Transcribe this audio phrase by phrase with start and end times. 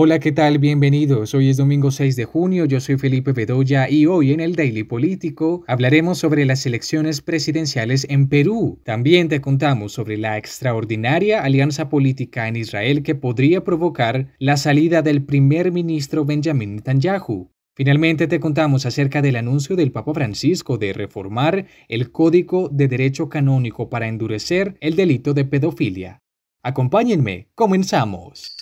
[0.00, 0.58] Hola, ¿qué tal?
[0.58, 1.34] Bienvenidos.
[1.34, 4.84] Hoy es domingo 6 de junio, yo soy Felipe Bedoya y hoy en el Daily
[4.84, 8.80] Político hablaremos sobre las elecciones presidenciales en Perú.
[8.84, 15.02] También te contamos sobre la extraordinaria alianza política en Israel que podría provocar la salida
[15.02, 17.50] del primer ministro Benjamin Netanyahu.
[17.74, 23.28] Finalmente te contamos acerca del anuncio del Papa Francisco de reformar el Código de Derecho
[23.28, 26.22] Canónico para endurecer el delito de pedofilia.
[26.62, 28.57] Acompáñenme, comenzamos.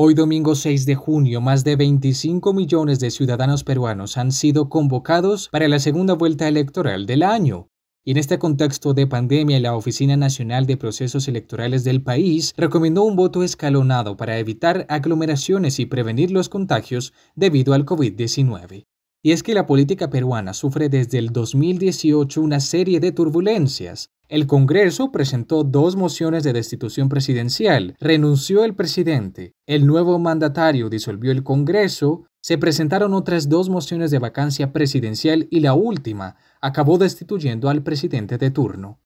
[0.00, 5.48] Hoy domingo 6 de junio, más de 25 millones de ciudadanos peruanos han sido convocados
[5.48, 7.66] para la segunda vuelta electoral del año.
[8.04, 13.02] Y en este contexto de pandemia, la Oficina Nacional de Procesos Electorales del país recomendó
[13.02, 18.84] un voto escalonado para evitar aglomeraciones y prevenir los contagios debido al COVID-19.
[19.24, 24.12] Y es que la política peruana sufre desde el 2018 una serie de turbulencias.
[24.28, 31.32] El Congreso presentó dos mociones de destitución presidencial, renunció el presidente, el nuevo mandatario disolvió
[31.32, 37.70] el Congreso, se presentaron otras dos mociones de vacancia presidencial y la última acabó destituyendo
[37.70, 39.00] al presidente de turno.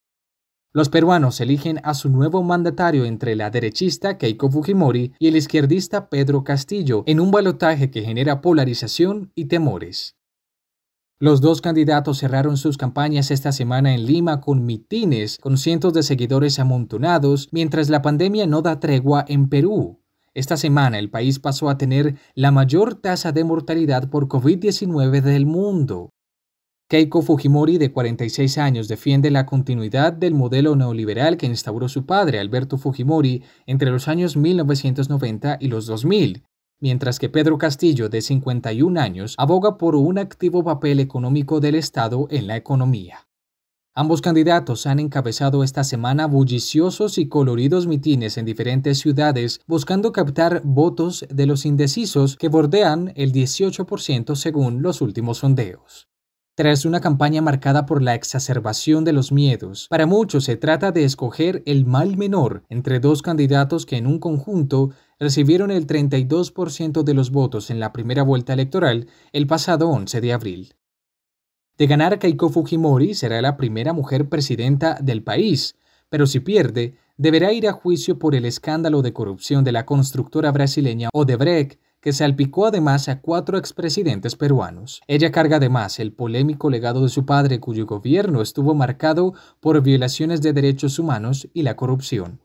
[0.72, 6.08] Los peruanos eligen a su nuevo mandatario entre la derechista Keiko Fujimori y el izquierdista
[6.08, 10.16] Pedro Castillo en un balotaje que genera polarización y temores.
[11.22, 16.02] Los dos candidatos cerraron sus campañas esta semana en Lima con mitines con cientos de
[16.02, 20.00] seguidores amontonados mientras la pandemia no da tregua en Perú.
[20.34, 25.46] Esta semana el país pasó a tener la mayor tasa de mortalidad por COVID-19 del
[25.46, 26.10] mundo.
[26.88, 32.40] Keiko Fujimori, de 46 años, defiende la continuidad del modelo neoliberal que instauró su padre,
[32.40, 36.42] Alberto Fujimori, entre los años 1990 y los 2000,
[36.82, 42.26] mientras que Pedro Castillo, de 51 años, aboga por un activo papel económico del Estado
[42.28, 43.28] en la economía.
[43.94, 50.62] Ambos candidatos han encabezado esta semana bulliciosos y coloridos mitines en diferentes ciudades buscando captar
[50.64, 56.08] votos de los indecisos que bordean el 18% según los últimos sondeos.
[56.54, 61.04] Tras una campaña marcada por la exacerbación de los miedos, para muchos se trata de
[61.04, 67.14] escoger el mal menor entre dos candidatos que en un conjunto recibieron el 32% de
[67.14, 70.74] los votos en la primera vuelta electoral el pasado 11 de abril.
[71.78, 75.76] De ganar Keiko Fujimori será la primera mujer presidenta del país,
[76.08, 80.52] pero si pierde, deberá ir a juicio por el escándalo de corrupción de la constructora
[80.52, 85.00] brasileña Odebrecht que salpicó además a cuatro expresidentes peruanos.
[85.06, 90.42] Ella carga además el polémico legado de su padre cuyo gobierno estuvo marcado por violaciones
[90.42, 92.41] de derechos humanos y la corrupción.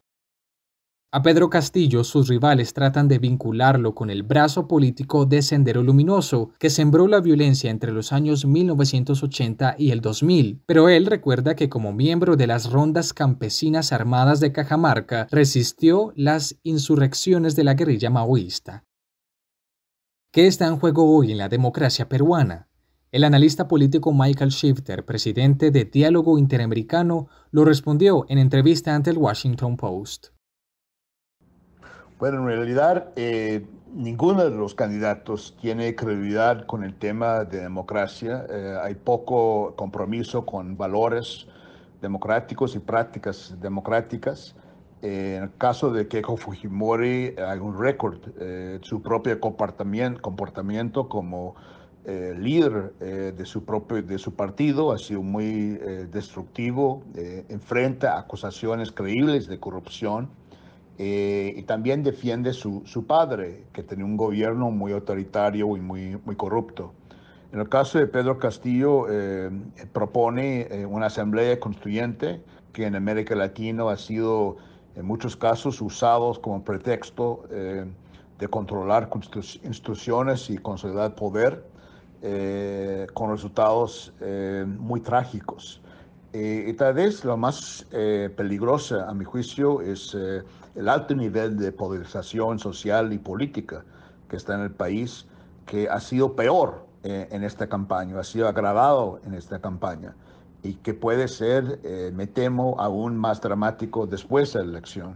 [1.09, 6.51] A Pedro Castillo sus rivales tratan de vincularlo con el brazo político de Sendero Luminoso,
[6.59, 11.69] que sembró la violencia entre los años 1980 y el 2000, pero él recuerda que
[11.69, 18.09] como miembro de las rondas campesinas armadas de Cajamarca resistió las insurrecciones de la guerrilla
[18.09, 18.83] maoísta.
[20.33, 22.67] ¿Qué está en juego hoy en la democracia peruana?
[23.13, 29.17] El analista político Michael Shifter, presidente de Diálogo Interamericano, lo respondió en entrevista ante el
[29.17, 30.36] Washington Post.
[32.19, 33.63] Bueno, en realidad eh,
[33.93, 38.45] ninguno de los candidatos tiene credibilidad con el tema de democracia.
[38.49, 41.47] Eh, hay poco compromiso con valores
[42.01, 44.55] democráticos y prácticas democráticas.
[45.03, 51.07] Eh, en el caso de Keiko Fujimori hay un récord, eh, su propio comportamiento, comportamiento
[51.07, 51.55] como
[52.09, 55.71] líder de, su propio, de su partido ha sido muy
[56.09, 57.03] destructivo,
[57.49, 60.29] enfrenta acusaciones creíbles de corrupción
[60.99, 66.35] y también defiende su, su, padre, que tenía un gobierno muy autoritario y muy, muy
[66.35, 66.93] corrupto.
[67.51, 69.05] En el caso de Pedro Castillo,
[69.93, 72.41] propone una asamblea constituyente
[72.73, 74.57] que en América Latina ha sido
[74.97, 77.85] en muchos casos usados como pretexto eh,
[78.39, 79.09] de controlar
[79.63, 81.63] instituciones y consolidar poder,
[82.23, 85.81] eh, con resultados eh, muy trágicos.
[86.33, 87.87] y tal vez lo más
[88.35, 90.15] peligrosa, a mi juicio, es
[90.77, 93.83] el alto nivel de polarización social y política
[94.29, 95.25] que está en el país,
[95.65, 100.13] que ha sido peor en esta campaña, ha sido agravado en esta campaña
[100.63, 105.15] y que puede ser, eh, me temo, aún más dramático después de la elección.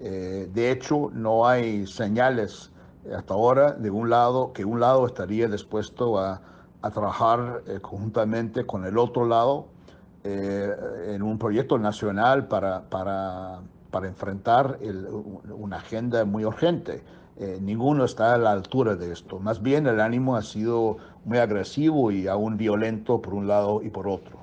[0.00, 2.70] Eh, de hecho, no hay señales
[3.14, 6.40] hasta ahora de un lado que un lado estaría dispuesto a,
[6.82, 9.68] a trabajar eh, conjuntamente con el otro lado
[10.22, 13.60] en un proyecto nacional para, para,
[13.90, 14.78] para enfrentar
[15.50, 17.02] una agenda muy urgente
[17.42, 19.38] Eh, ninguno está a la altura de esto.
[19.38, 23.88] Más bien el ánimo ha sido muy agresivo y aún violento por un lado y
[23.88, 24.40] por otro.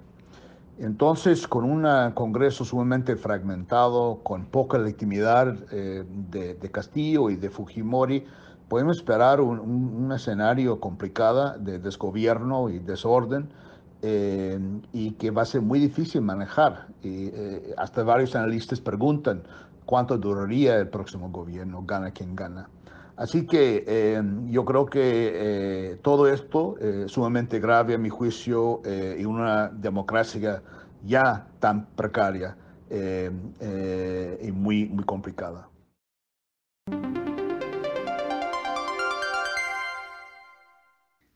[0.79, 8.25] Entonces, con un Congreso sumamente fragmentado, con poca legitimidad eh, de, Castillo y de Fujimori,
[8.67, 13.49] podemos esperar un, escenario complicado de desgobierno y desorden
[14.01, 14.59] eh,
[14.93, 16.87] y que va a ser muy difícil manejar.
[17.03, 17.31] Y,
[17.77, 19.43] hasta varios analistas preguntan
[19.85, 22.69] cuánto duraría el próximo gobierno, gana quien gana.
[23.17, 28.09] Así que eh, yo creo que eh, todo esto es eh, sumamente grave a mi
[28.09, 30.61] juicio y una democracia
[31.03, 32.55] ya tan precaria
[32.89, 35.67] y muy, muy complicada.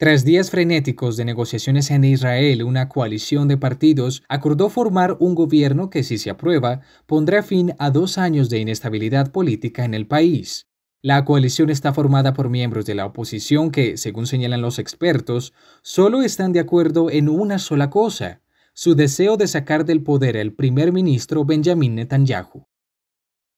[0.01, 5.91] Tras días frenéticos de negociaciones en Israel, una coalición de partidos acordó formar un gobierno
[5.91, 10.65] que, si se aprueba, pondrá fin a dos años de inestabilidad política en el país.
[11.03, 15.53] La coalición está formada por miembros de la oposición que, según señalan los expertos,
[15.83, 18.41] solo están de acuerdo en una sola cosa,
[18.73, 22.65] su deseo de sacar del poder al primer ministro Benjamin Netanyahu.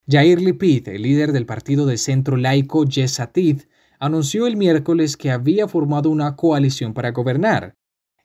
[0.08, 3.62] Yair Lipid, el líder del partido de centro laico Yesatid,
[4.00, 7.76] anunció el miércoles que había formado una coalición para gobernar.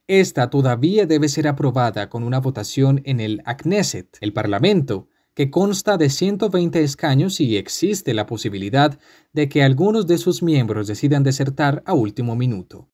[0.07, 5.97] Esta todavía debe ser aprobada con una votación en el Knesset, el Parlamento, que consta
[5.97, 8.99] de 120 escaños y existe la posibilidad
[9.33, 12.89] de que algunos de sus miembros decidan desertar a último minuto.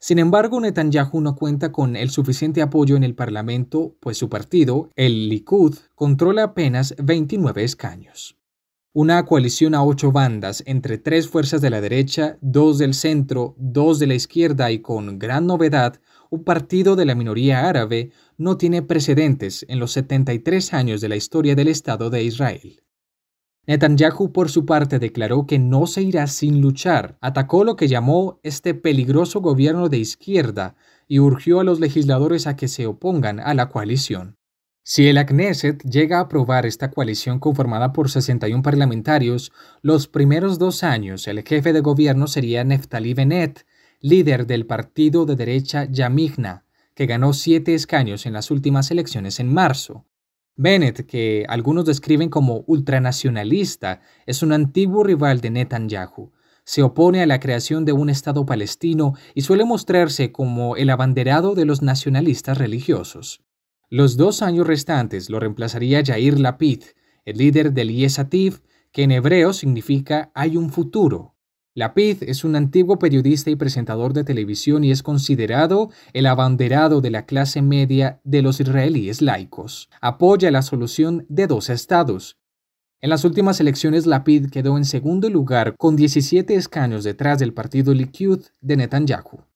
[0.00, 4.90] Sin embargo, Netanyahu no cuenta con el suficiente apoyo en el Parlamento, pues su partido,
[4.94, 8.37] el Likud, controla apenas 29 escaños.
[8.94, 13.98] Una coalición a ocho bandas entre tres fuerzas de la derecha, dos del centro, dos
[13.98, 16.00] de la izquierda y con gran novedad,
[16.30, 21.16] un partido de la minoría árabe, no tiene precedentes en los 73 años de la
[21.16, 22.82] historia del Estado de Israel.
[23.66, 28.40] Netanyahu por su parte declaró que no se irá sin luchar, atacó lo que llamó
[28.42, 30.76] este peligroso gobierno de izquierda
[31.06, 34.37] y urgió a los legisladores a que se opongan a la coalición.
[34.90, 39.52] Si el Knesset llega a aprobar esta coalición conformada por 61 parlamentarios,
[39.82, 43.66] los primeros dos años el jefe de gobierno sería Neftali Bennett,
[44.00, 46.64] líder del partido de derecha Yamigna,
[46.94, 50.06] que ganó siete escaños en las últimas elecciones en marzo.
[50.56, 56.32] Bennett, que algunos describen como ultranacionalista, es un antiguo rival de Netanyahu.
[56.64, 61.54] Se opone a la creación de un Estado palestino y suele mostrarse como el abanderado
[61.54, 63.42] de los nacionalistas religiosos.
[63.90, 66.82] Los dos años restantes lo reemplazaría Yair Lapid,
[67.24, 68.60] el líder del Yesativ,
[68.92, 71.34] que en hebreo significa hay un futuro.
[71.72, 77.10] Lapid es un antiguo periodista y presentador de televisión y es considerado el abanderado de
[77.10, 79.88] la clase media de los israelíes laicos.
[80.02, 82.36] Apoya la solución de dos estados.
[83.00, 87.94] En las últimas elecciones, Lapid quedó en segundo lugar con 17 escaños detrás del partido
[87.94, 89.47] Likud de Netanyahu.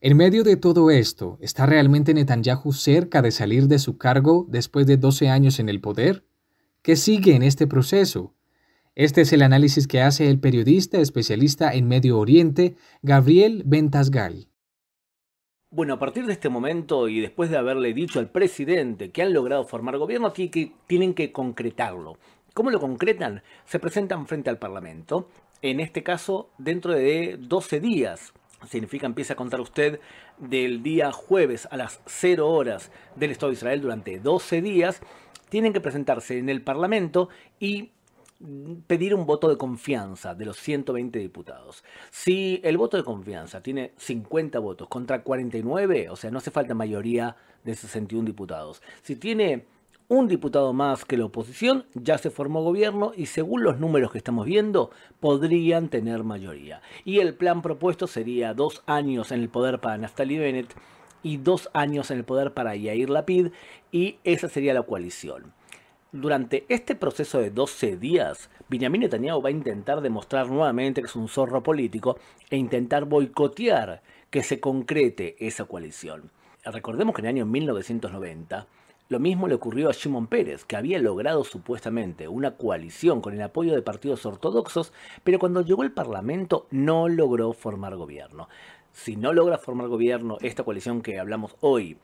[0.00, 4.86] En medio de todo esto, ¿está realmente Netanyahu cerca de salir de su cargo después
[4.86, 6.24] de 12 años en el poder?
[6.82, 8.32] ¿Qué sigue en este proceso?
[8.94, 14.46] Este es el análisis que hace el periodista especialista en Medio Oriente, Gabriel Ventasgal.
[15.70, 19.32] Bueno, a partir de este momento y después de haberle dicho al presidente que han
[19.32, 22.18] logrado formar gobierno, tienen que concretarlo.
[22.54, 23.42] ¿Cómo lo concretan?
[23.64, 25.28] Se presentan frente al Parlamento,
[25.60, 28.32] en este caso dentro de 12 días.
[28.66, 30.00] Significa, empieza a contar usted
[30.38, 35.00] del día jueves a las 0 horas del Estado de Israel durante 12 días.
[35.48, 37.28] Tienen que presentarse en el Parlamento
[37.60, 37.92] y
[38.86, 41.84] pedir un voto de confianza de los 120 diputados.
[42.10, 46.74] Si el voto de confianza tiene 50 votos contra 49, o sea, no hace falta
[46.74, 48.82] mayoría de 61 diputados.
[49.02, 49.66] Si tiene
[50.08, 54.18] un diputado más que la oposición, ya se formó gobierno y según los números que
[54.18, 56.80] estamos viendo, podrían tener mayoría.
[57.04, 60.74] Y el plan propuesto sería dos años en el poder para Naftali Bennett
[61.22, 63.48] y dos años en el poder para Yair Lapid
[63.92, 65.52] y esa sería la coalición.
[66.10, 71.16] Durante este proceso de 12 días, Benjamin Netanyahu va a intentar demostrar nuevamente que es
[71.16, 74.00] un zorro político e intentar boicotear
[74.30, 76.30] que se concrete esa coalición.
[76.64, 78.66] Recordemos que en el año 1990
[79.08, 83.40] lo mismo le ocurrió a Shimon Pérez, que había logrado supuestamente una coalición con el
[83.40, 84.92] apoyo de partidos ortodoxos,
[85.24, 88.48] pero cuando llegó al Parlamento no logró formar gobierno.
[88.92, 91.96] Si no logra formar gobierno esta coalición que hablamos hoy,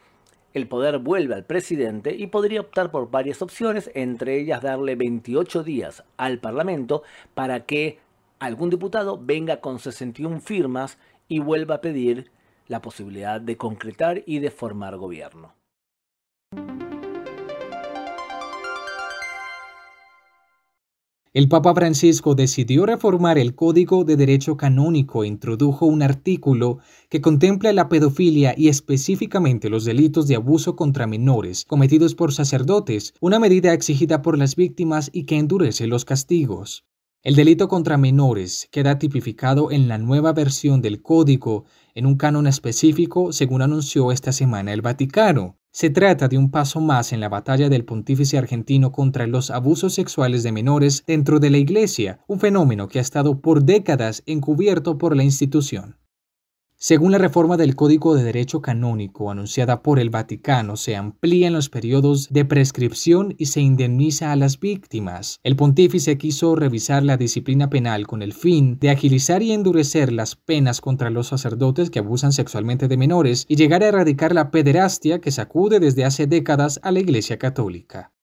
[0.55, 5.63] el poder vuelve al presidente y podría optar por varias opciones, entre ellas darle 28
[5.63, 7.03] días al Parlamento
[7.35, 7.99] para que
[8.39, 12.31] algún diputado venga con 61 firmas y vuelva a pedir
[12.67, 15.55] la posibilidad de concretar y de formar gobierno.
[21.35, 27.21] El Papa Francisco decidió reformar el Código de Derecho Canónico e introdujo un artículo que
[27.21, 33.41] contempla la pedofilia y específicamente los delitos de abuso contra menores cometidos por sacerdotes, una
[33.41, 36.85] medida exigida por las víctimas y que endurece los castigos.
[37.25, 41.65] El delito contra menores queda tipificado en la nueva versión del código
[41.97, 45.59] en un canon específico, según anunció esta semana el Vaticano.
[45.77, 49.93] Se trata de un paso más en la batalla del pontífice argentino contra los abusos
[49.93, 54.99] sexuales de menores dentro de la Iglesia, un fenómeno que ha estado por décadas encubierto
[54.99, 55.97] por la institución.
[56.87, 61.71] Según la reforma del Código de Derecho Canónico anunciada por el Vaticano, se amplían los
[61.71, 65.41] periodos de prescripción y se indemniza a las víctimas.
[65.45, 70.37] El pontífice quiso revisar la disciplina penal con el fin de agilizar y endurecer las
[70.37, 75.23] penas contra los sacerdotes que abusan sexualmente de menores y llegar a erradicar la pederastia
[75.23, 78.14] que sacude desde hace décadas a la Iglesia Católica.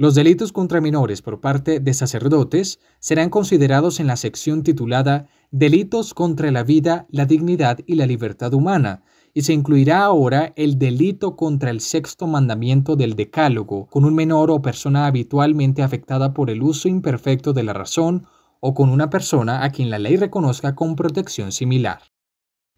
[0.00, 6.14] Los delitos contra menores por parte de sacerdotes serán considerados en la sección titulada Delitos
[6.14, 9.02] contra la vida, la dignidad y la libertad humana,
[9.34, 14.52] y se incluirá ahora el delito contra el sexto mandamiento del Decálogo con un menor
[14.52, 18.28] o persona habitualmente afectada por el uso imperfecto de la razón
[18.60, 22.02] o con una persona a quien la ley reconozca con protección similar.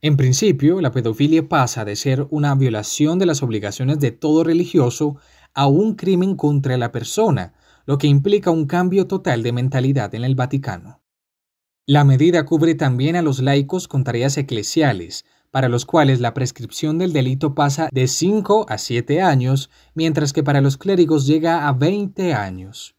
[0.02, 5.18] En principio, la pedofilia pasa de ser una violación de las obligaciones de todo religioso
[5.54, 7.54] a un crimen contra la persona,
[7.86, 11.00] lo que implica un cambio total de mentalidad en el Vaticano.
[11.86, 16.98] La medida cubre también a los laicos con tareas eclesiales, para los cuales la prescripción
[16.98, 21.72] del delito pasa de 5 a 7 años, mientras que para los clérigos llega a
[21.72, 22.94] 20 años.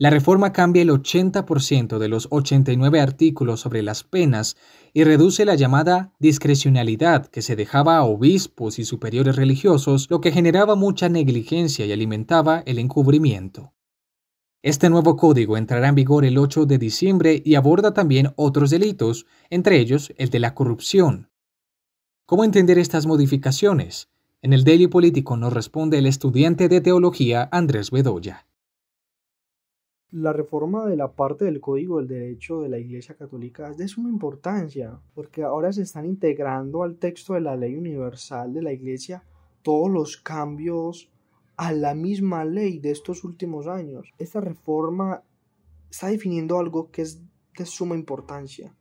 [0.00, 4.56] La reforma cambia el 80% de los 89 artículos sobre las penas
[4.94, 10.32] y reduce la llamada discrecionalidad que se dejaba a obispos y superiores religiosos, lo que
[10.32, 13.74] generaba mucha negligencia y alimentaba el encubrimiento.
[14.62, 19.26] Este nuevo código entrará en vigor el 8 de diciembre y aborda también otros delitos,
[19.50, 21.28] entre ellos el de la corrupción.
[22.24, 24.08] ¿Cómo entender estas modificaciones?
[24.40, 28.46] En el Daily Político nos responde el estudiante de teología Andrés Bedoya.
[30.12, 33.86] La reforma de la parte del Código del Derecho de la Iglesia Católica es de
[33.86, 38.72] suma importancia, porque ahora se están integrando al texto de la ley universal de la
[38.72, 39.22] Iglesia
[39.62, 41.12] todos los cambios
[41.56, 44.12] a la misma ley de estos últimos años.
[44.18, 45.22] Esta reforma
[45.88, 47.22] está definiendo algo que es
[47.56, 48.74] de suma importancia,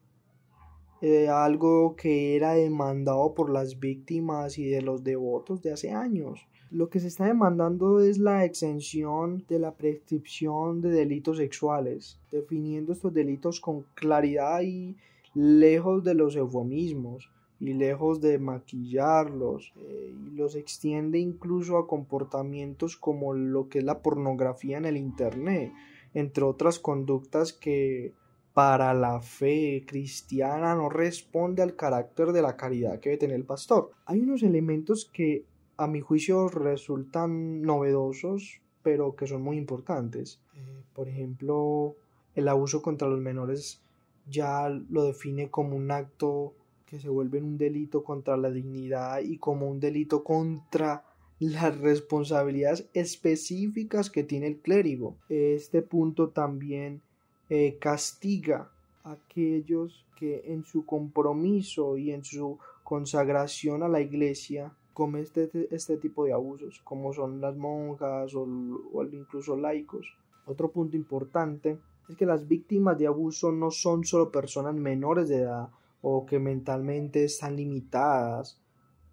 [0.99, 6.47] eh, algo que era demandado por las víctimas y de los devotos de hace años.
[6.71, 12.93] Lo que se está demandando es la exención de la prescripción de delitos sexuales, definiendo
[12.93, 14.95] estos delitos con claridad y
[15.33, 22.95] lejos de los eufemismos y lejos de maquillarlos eh, y los extiende incluso a comportamientos
[22.97, 25.73] como lo que es la pornografía en el internet
[26.13, 28.13] entre otras conductas que
[28.53, 33.45] para la fe cristiana no responde al carácter de la caridad que debe tener el
[33.45, 33.91] pastor.
[34.05, 35.45] Hay unos elementos que
[35.79, 40.41] a mi juicio resultan novedosos, pero que son muy importantes.
[40.53, 41.95] Eh, por ejemplo,
[42.35, 43.81] el abuso contra los menores
[44.29, 46.53] ya lo define como un acto
[46.85, 51.05] que se vuelve un delito contra la dignidad y como un delito contra
[51.39, 55.15] las responsabilidades específicas que tiene el clérigo.
[55.29, 57.01] Este punto también
[57.49, 58.69] eh, castiga
[59.05, 65.49] a aquellos que en su compromiso y en su consagración a la iglesia come este,
[65.71, 68.45] este tipo de abusos, como son las monjas o,
[68.91, 70.05] o incluso laicos.
[70.45, 71.79] Otro punto importante
[72.09, 75.69] es que las víctimas de abuso no son solo personas menores de edad
[76.01, 78.59] o que mentalmente están limitadas,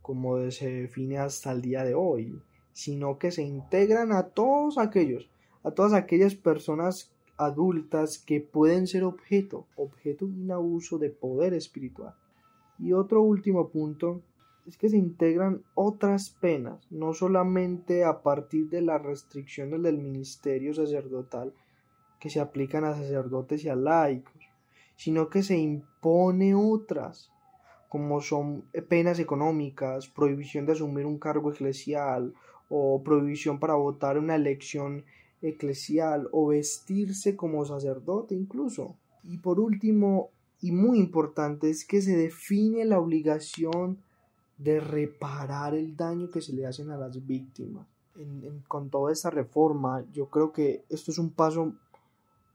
[0.03, 5.31] como se define hasta el día de hoy, sino que se integran a todos aquellos,
[5.63, 11.55] a todas aquellas personas adultas que pueden ser objeto, objeto de un abuso de poder
[11.55, 12.17] espiritual.
[12.77, 14.23] Y otro último punto
[14.67, 20.75] es que se integran otras penas, no solamente a partir de las restricciones del ministerio
[20.75, 21.55] sacerdotal
[22.19, 24.43] que se aplican a sacerdotes y a laicos,
[24.97, 27.31] sino que se impone otras,
[27.89, 32.35] como son penas económicas, prohibición de asumir un cargo eclesial
[32.69, 35.05] o prohibición para votar una elección
[35.43, 38.97] eclesial o vestirse como sacerdote incluso.
[39.23, 40.31] Y por último,
[40.61, 43.99] y muy importante, es que se define la obligación
[44.57, 47.87] de reparar el daño que se le hacen a las víctimas.
[48.67, 51.75] con toda esta reforma, yo creo que esto es un paso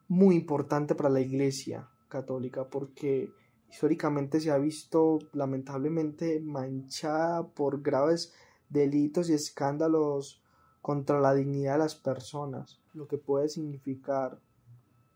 [0.08, 3.32] muy importante para la Iglesia católica porque
[3.70, 8.34] históricamente se ha visto lamentablemente manchada por graves
[8.70, 10.42] delitos y escándalos
[10.82, 14.40] contra la dignidad de las personas, lo que puede significar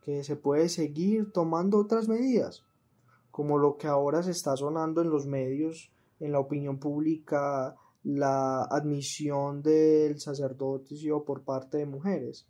[0.04, 2.64] que se puede seguir tomando otras medidas,
[3.32, 8.64] como lo que ahora se está sonando en los medios, en la opinión pública, la
[8.64, 12.48] admisión del sacerdocio por parte de mujeres.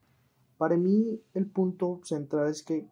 [0.58, 2.88] Para mí el punto central es que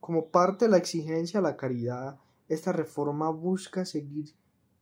[0.00, 2.18] como parte de la exigencia a la caridad,
[2.48, 4.34] esta reforma busca seguir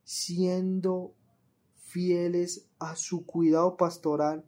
[0.03, 1.15] siendo
[1.75, 4.45] fieles a su cuidado pastoral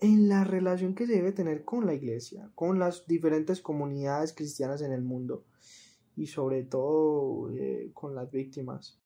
[0.00, 4.82] en la relación que se debe tener con la iglesia, con las diferentes comunidades cristianas
[4.82, 5.44] en el mundo
[6.16, 8.98] y sobre todo eh, con las víctimas.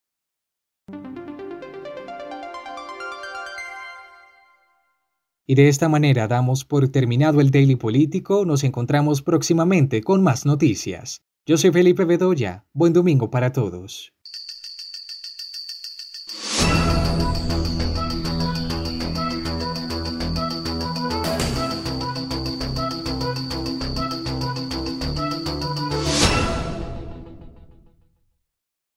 [5.49, 8.45] Y de esta manera damos por terminado el Daily Político.
[8.45, 11.23] Nos encontramos próximamente con más noticias.
[11.47, 12.67] Yo soy Felipe Bedoya.
[12.73, 14.16] Buen domingo para todos.